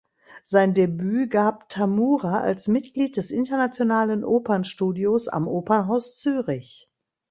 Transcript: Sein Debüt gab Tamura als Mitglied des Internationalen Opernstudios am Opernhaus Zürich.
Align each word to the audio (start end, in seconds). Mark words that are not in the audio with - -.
Sein 0.45 0.73
Debüt 0.73 1.29
gab 1.29 1.69
Tamura 1.69 2.39
als 2.41 2.67
Mitglied 2.67 3.17
des 3.17 3.29
Internationalen 3.29 4.23
Opernstudios 4.23 5.27
am 5.27 5.47
Opernhaus 5.47 6.17
Zürich. 6.17 6.89